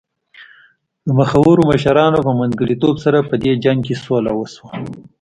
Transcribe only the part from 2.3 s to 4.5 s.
منځګړیتوب سره په دې جنګ کې سوله